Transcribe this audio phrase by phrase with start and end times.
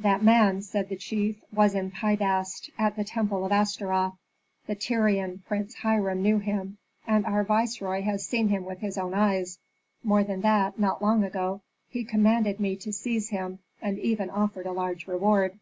[0.00, 4.14] "That man," said the chief, "was in Pi Bast, at the temple of Astaroth.
[4.66, 9.14] The Tyrian Prince Hiram knew him, and our viceroy has seen him with his own
[9.14, 9.60] eyes.
[10.02, 14.66] More than that, not long ago, he commanded me to seize him, and even offered
[14.66, 15.60] a large reward."